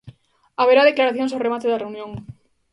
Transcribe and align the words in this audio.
Haberá 0.59 0.81
declaracións 0.85 1.31
ao 1.31 1.43
remate 1.45 1.67
da 1.69 1.81
reunión. 1.83 2.11